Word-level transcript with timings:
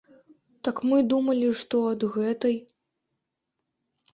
Так 0.67 0.79
мы 0.91 1.01
думалі, 1.11 1.51
што 1.61 1.81
ад 1.91 2.07
гэтай. 2.17 2.55